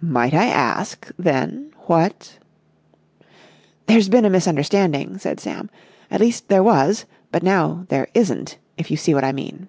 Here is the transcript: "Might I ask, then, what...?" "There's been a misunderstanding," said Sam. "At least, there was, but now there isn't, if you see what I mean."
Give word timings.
"Might 0.00 0.32
I 0.32 0.46
ask, 0.46 1.12
then, 1.18 1.70
what...?" 1.88 2.38
"There's 3.84 4.08
been 4.08 4.24
a 4.24 4.30
misunderstanding," 4.30 5.18
said 5.18 5.40
Sam. 5.40 5.68
"At 6.10 6.20
least, 6.20 6.48
there 6.48 6.62
was, 6.62 7.04
but 7.30 7.42
now 7.42 7.84
there 7.90 8.08
isn't, 8.14 8.56
if 8.78 8.90
you 8.90 8.96
see 8.96 9.12
what 9.12 9.24
I 9.24 9.32
mean." 9.32 9.68